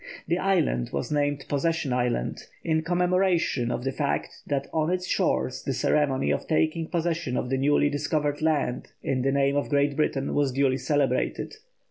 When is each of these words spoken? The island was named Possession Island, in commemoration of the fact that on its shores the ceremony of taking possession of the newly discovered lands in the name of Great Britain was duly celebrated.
The 0.27 0.39
island 0.39 0.89
was 0.91 1.11
named 1.11 1.45
Possession 1.47 1.93
Island, 1.93 2.47
in 2.63 2.81
commemoration 2.81 3.69
of 3.69 3.83
the 3.83 3.91
fact 3.91 4.41
that 4.47 4.65
on 4.73 4.89
its 4.89 5.05
shores 5.05 5.61
the 5.61 5.73
ceremony 5.75 6.31
of 6.31 6.47
taking 6.47 6.87
possession 6.87 7.37
of 7.37 7.51
the 7.51 7.57
newly 7.59 7.87
discovered 7.87 8.41
lands 8.41 8.91
in 9.03 9.21
the 9.21 9.31
name 9.31 9.55
of 9.55 9.69
Great 9.69 9.95
Britain 9.95 10.33
was 10.33 10.53
duly 10.53 10.79
celebrated. 10.79 11.57